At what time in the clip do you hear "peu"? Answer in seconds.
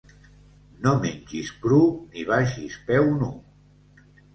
2.91-3.09